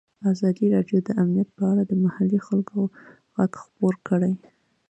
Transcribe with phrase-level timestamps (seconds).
[0.31, 2.77] ازادي راډیو د امنیت په اړه د محلي خلکو
[3.35, 4.33] غږ خپور کړی.